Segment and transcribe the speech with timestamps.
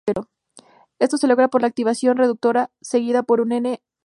[0.97, 3.81] Esto se logra por la activación reductiva seguida por dos "N"-alquilaciones.